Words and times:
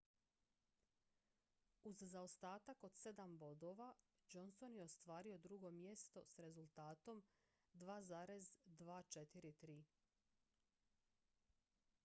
uz 1.89 1.99
zaostatak 2.13 2.85
od 2.87 2.95
sedam 3.01 3.35
bodova 3.41 3.89
johnson 4.35 4.75
je 4.77 4.83
ostvario 4.85 5.37
drugo 5.43 5.71
mjesto 5.71 6.23
s 6.25 6.39
rezultatom 6.45 7.21
2,243 7.73 9.77